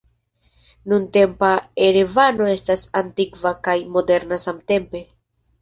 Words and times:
Nuntempa 0.93 1.51
Erevano 1.89 2.47
estas 2.53 2.87
antikva 3.03 3.55
kaj 3.69 3.77
moderna 3.99 4.45
samtempe. 4.49 5.05